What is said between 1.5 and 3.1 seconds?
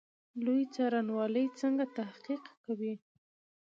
څنګه تحقیق کوي؟